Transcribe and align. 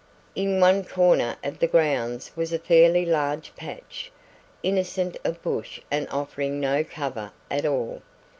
In 0.33 0.59
one 0.59 0.83
corner 0.83 1.35
of 1.43 1.59
the 1.59 1.67
grounds 1.67 2.31
was 2.35 2.51
a 2.51 2.57
fairly 2.57 3.05
large 3.05 3.55
patch, 3.55 4.11
innocent 4.63 5.15
of 5.23 5.39
bush 5.43 5.79
and 5.91 6.09
offering 6.09 6.59
no 6.59 6.83
cover 6.83 7.31
at 7.51 7.67
all. 7.67 8.01